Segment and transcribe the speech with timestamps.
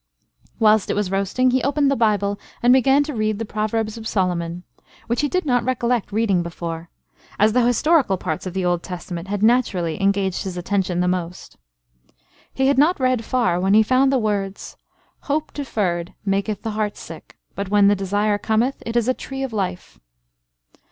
[0.57, 4.07] Whilst it was roasting, he opened the Bible, and began to read the Proverbs of
[4.07, 4.63] Solomon,
[5.05, 6.89] which he did not recollect reading before,
[7.37, 11.55] as the historical parts of the Old Testament had naturally engaged his attention the most.
[12.51, 14.75] He had not read far, when he found the words,
[15.29, 19.43] "Hope deferred maketh the heart sick; but when the desire cometh, it is a tree
[19.43, 19.99] of life."